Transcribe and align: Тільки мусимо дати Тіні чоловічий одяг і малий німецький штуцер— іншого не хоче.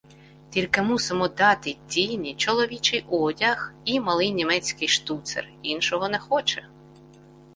Тільки 0.49 0.81
мусимо 0.81 1.27
дати 1.27 1.75
Тіні 1.87 2.35
чоловічий 2.35 3.05
одяг 3.09 3.73
і 3.85 3.99
малий 3.99 4.31
німецький 4.33 4.87
штуцер— 4.87 5.47
іншого 5.61 6.09
не 6.09 6.19
хоче. 6.19 6.67